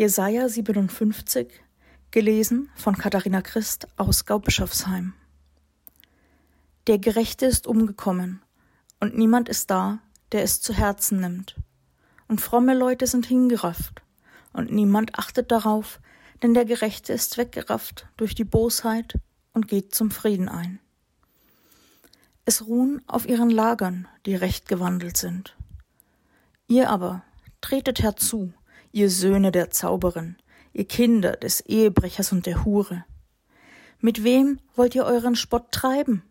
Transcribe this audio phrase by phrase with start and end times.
[0.00, 1.60] Jesaja 57,
[2.10, 5.12] gelesen von Katharina Christ aus Gaubischofsheim.
[6.86, 8.40] Der Gerechte ist umgekommen,
[8.98, 9.98] und niemand ist da,
[10.32, 11.56] der es zu Herzen nimmt.
[12.28, 14.00] Und fromme Leute sind hingerafft,
[14.54, 16.00] und niemand achtet darauf,
[16.42, 19.18] denn der Gerechte ist weggerafft durch die Bosheit
[19.52, 20.78] und geht zum Frieden ein.
[22.46, 25.58] Es ruhen auf ihren Lagern, die recht gewandelt sind.
[26.68, 27.22] Ihr aber
[27.60, 28.54] tretet herzu,
[28.92, 30.36] ihr Söhne der Zauberin,
[30.72, 33.04] ihr Kinder des Ehebrechers und der Hure.
[34.00, 36.22] Mit wem wollt ihr euren Spott treiben?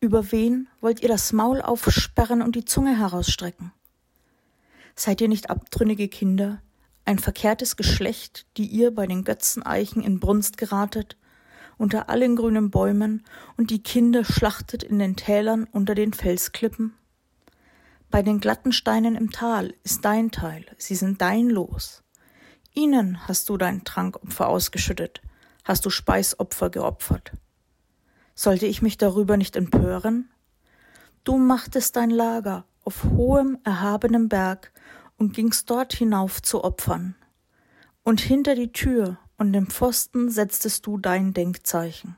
[0.00, 3.72] Über wen wollt ihr das Maul aufsperren und die Zunge herausstrecken?
[4.94, 6.60] Seid ihr nicht abtrünnige Kinder,
[7.04, 11.16] ein verkehrtes Geschlecht, die ihr bei den Götzeneichen in Brunst geratet,
[11.78, 13.24] unter allen grünen Bäumen
[13.56, 16.94] und die Kinder schlachtet in den Tälern unter den Felsklippen?
[18.10, 22.02] Bei den glatten Steinen im Tal ist dein Teil, sie sind dein Los.
[22.74, 25.22] Ihnen hast du dein Trankopfer ausgeschüttet,
[25.64, 27.32] hast du Speisopfer geopfert.
[28.34, 30.30] Sollte ich mich darüber nicht empören?
[31.24, 34.72] Du machtest dein Lager auf hohem, erhabenem Berg
[35.16, 37.16] und gingst dort hinauf zu Opfern.
[38.04, 42.16] Und hinter die Tür und dem Pfosten setztest du dein Denkzeichen.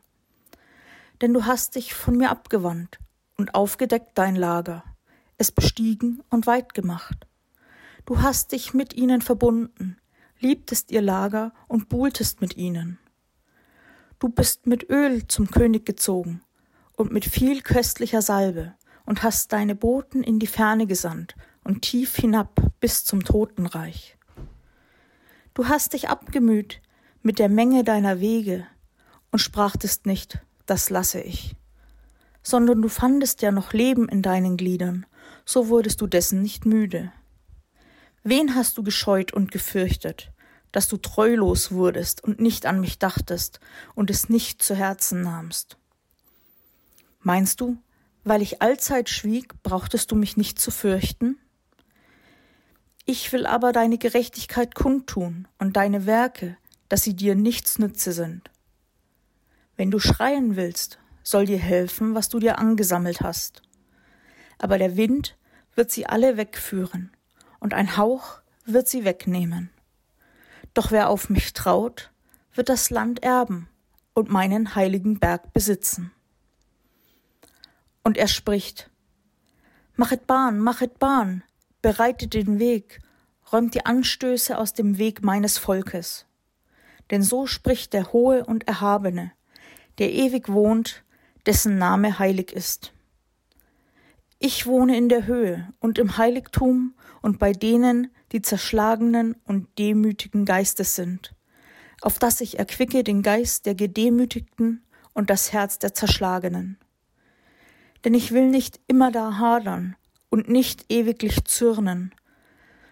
[1.20, 2.98] Denn du hast dich von mir abgewandt
[3.36, 4.84] und aufgedeckt dein Lager,
[5.38, 7.26] es bestiegen und weit gemacht.
[8.04, 9.96] Du hast dich mit ihnen verbunden,
[10.40, 12.98] liebtest ihr Lager und buhltest mit ihnen.
[14.18, 16.42] Du bist mit Öl zum König gezogen
[16.96, 18.74] und mit viel köstlicher Salbe
[19.06, 24.16] und hast deine Boten in die Ferne gesandt und tief hinab bis zum Totenreich.
[25.54, 26.80] Du hast dich abgemüht
[27.22, 28.66] mit der Menge deiner Wege
[29.30, 31.54] und sprachtest nicht, das lasse ich,
[32.42, 35.06] sondern du fandest ja noch Leben in deinen Gliedern,
[35.48, 37.10] so wurdest du dessen nicht müde.
[38.22, 40.30] Wen hast du gescheut und gefürchtet,
[40.72, 43.58] dass du treulos wurdest und nicht an mich dachtest
[43.94, 45.78] und es nicht zu Herzen nahmst?
[47.20, 47.78] Meinst du,
[48.24, 51.38] weil ich allzeit schwieg, brauchtest du mich nicht zu fürchten?
[53.06, 56.58] Ich will aber deine Gerechtigkeit kundtun und deine Werke,
[56.90, 58.50] dass sie dir nichts nütze sind.
[59.76, 63.62] Wenn du schreien willst, soll dir helfen, was du dir angesammelt hast.
[64.58, 65.38] Aber der Wind
[65.78, 67.12] wird sie alle wegführen,
[67.60, 69.70] und ein Hauch wird sie wegnehmen.
[70.74, 72.10] Doch wer auf mich traut,
[72.52, 73.68] wird das Land erben
[74.12, 76.10] und meinen heiligen Berg besitzen.
[78.02, 78.90] Und er spricht,
[79.94, 81.44] Machet Bahn, machet Bahn,
[81.80, 83.00] bereitet den Weg,
[83.52, 86.26] räumt die Anstöße aus dem Weg meines Volkes.
[87.12, 89.30] Denn so spricht der Hohe und Erhabene,
[89.98, 91.04] der ewig wohnt,
[91.46, 92.92] dessen Name heilig ist.
[94.40, 100.44] Ich wohne in der Höhe und im Heiligtum und bei denen, die zerschlagenen und demütigen
[100.44, 101.34] Geistes sind,
[102.02, 106.78] auf dass ich erquicke den Geist der Gedemütigten und das Herz der Zerschlagenen.
[108.04, 109.96] Denn ich will nicht immer da hadern
[110.30, 112.14] und nicht ewiglich zürnen,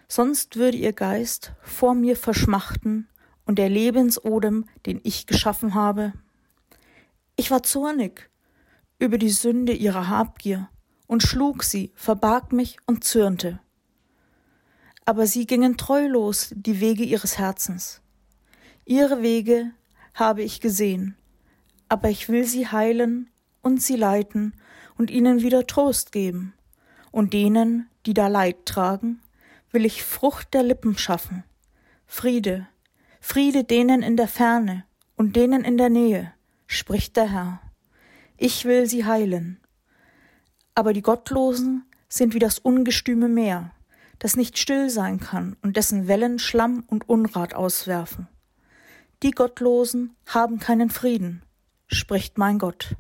[0.09, 3.09] sonst würde ihr Geist vor mir verschmachten
[3.45, 6.13] und der Lebensodem, den ich geschaffen habe.
[7.37, 8.31] Ich war zornig
[8.99, 10.69] über die Sünde ihrer Habgier
[11.07, 13.61] und schlug sie, verbarg mich und zürnte.
[15.05, 18.01] Aber sie gingen treulos die Wege ihres Herzens.
[18.85, 19.71] Ihre Wege
[20.15, 21.17] habe ich gesehen,
[21.89, 23.31] aber ich will sie heilen
[23.63, 24.55] und sie leiten
[24.97, 26.55] und ihnen wieder Trost geben
[27.13, 29.21] und denen, die da Leid tragen,
[29.71, 31.45] will ich Frucht der Lippen schaffen.
[32.07, 32.67] Friede,
[33.21, 34.85] Friede denen in der Ferne
[35.17, 36.33] und denen in der Nähe,
[36.67, 37.61] spricht der Herr.
[38.37, 39.61] Ich will sie heilen.
[40.77, 43.73] Aber die Gottlosen sind wie das ungestüme Meer,
[44.19, 48.29] das nicht still sein kann und dessen Wellen Schlamm und Unrat auswerfen.
[49.23, 51.43] Die Gottlosen haben keinen Frieden,
[51.89, 52.95] spricht mein Gott.